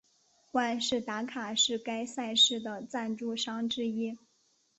[0.53, 4.17] 万事达卡是该赛事的赞助商之一。